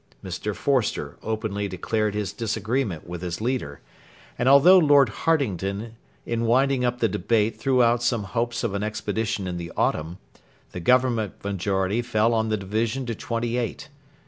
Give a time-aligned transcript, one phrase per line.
[0.25, 0.55] Mr.
[0.55, 3.81] Forster openly declared his disagreement with his leader;
[4.35, 5.91] and although Lord Hartington
[6.25, 10.17] in winding up the debate threw out some hopes of an expedition in the autumn,
[10.71, 13.89] the Government majority fell on the division to twenty eight.